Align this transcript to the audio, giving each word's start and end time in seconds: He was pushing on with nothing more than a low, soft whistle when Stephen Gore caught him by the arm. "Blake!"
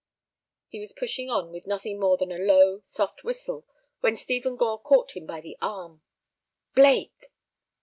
He 0.67 0.79
was 0.79 0.93
pushing 0.93 1.29
on 1.29 1.51
with 1.51 1.67
nothing 1.67 1.99
more 1.99 2.17
than 2.17 2.31
a 2.31 2.39
low, 2.39 2.79
soft 2.81 3.23
whistle 3.23 3.67
when 3.99 4.15
Stephen 4.17 4.55
Gore 4.55 4.81
caught 4.81 5.15
him 5.15 5.27
by 5.27 5.41
the 5.41 5.55
arm. 5.61 6.01
"Blake!" 6.73 7.31